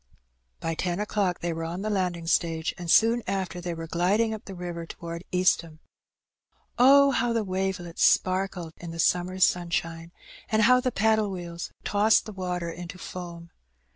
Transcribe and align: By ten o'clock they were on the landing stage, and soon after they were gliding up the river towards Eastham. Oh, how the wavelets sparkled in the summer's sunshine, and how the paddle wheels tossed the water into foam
By 0.59 0.73
ten 0.73 0.99
o'clock 0.99 1.41
they 1.41 1.53
were 1.53 1.63
on 1.63 1.83
the 1.83 1.89
landing 1.91 2.25
stage, 2.25 2.73
and 2.75 2.89
soon 2.89 3.21
after 3.27 3.61
they 3.61 3.75
were 3.75 3.85
gliding 3.85 4.33
up 4.33 4.45
the 4.45 4.55
river 4.55 4.87
towards 4.87 5.25
Eastham. 5.31 5.77
Oh, 6.79 7.11
how 7.11 7.33
the 7.33 7.43
wavelets 7.43 8.03
sparkled 8.03 8.73
in 8.77 8.89
the 8.89 8.97
summer's 8.97 9.43
sunshine, 9.43 10.11
and 10.51 10.63
how 10.63 10.79
the 10.79 10.91
paddle 10.91 11.29
wheels 11.29 11.71
tossed 11.83 12.25
the 12.25 12.33
water 12.33 12.71
into 12.71 12.97
foam 12.97 13.51